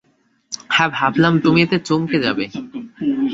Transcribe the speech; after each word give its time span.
হ্যাঁ, 0.69 0.89
ভাবলাম 0.91 1.33
এতে 1.35 1.41
তুমি 1.45 1.59
চমকে 1.87 2.17
যাবে। 2.19 2.45